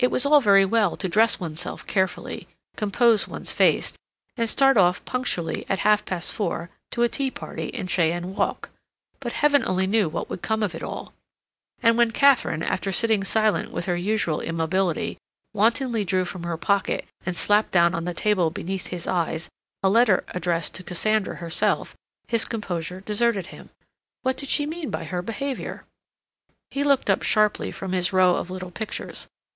[0.00, 3.92] It was all very well to dress oneself carefully, compose one's face,
[4.36, 8.70] and start off punctually at half past four to a tea party in Cheyne Walk,
[9.20, 11.12] but Heaven only knew what would come of it all,
[11.84, 15.18] and when Katharine, after sitting silent with her usual immobility,
[15.54, 19.48] wantonly drew from her pocket and slapped down on the table beneath his eyes
[19.84, 21.94] a letter addressed to Cassandra herself,
[22.26, 23.70] his composure deserted him.
[24.22, 25.84] What did she mean by her behavior?
[26.72, 29.28] He looked up sharply from his row of little pictures.